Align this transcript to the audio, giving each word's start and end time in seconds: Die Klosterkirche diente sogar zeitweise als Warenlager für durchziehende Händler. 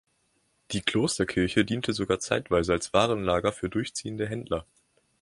Die 0.71 0.81
Klosterkirche 0.81 1.63
diente 1.63 1.93
sogar 1.93 2.17
zeitweise 2.19 2.73
als 2.73 2.91
Warenlager 2.91 3.51
für 3.51 3.69
durchziehende 3.69 4.27
Händler. 4.27 4.65